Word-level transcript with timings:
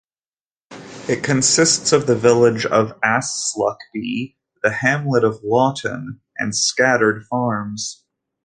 It 1.07 1.23
consists 1.23 1.91
of 1.93 2.07
the 2.07 2.15
village 2.15 2.65
of 2.65 2.99
Aslackby, 3.05 4.35
the 4.63 4.71
hamlet 4.71 5.23
of 5.23 5.43
Laughton, 5.43 6.21
and 6.39 6.55
scattered 6.55 7.23
farms. 7.27 8.03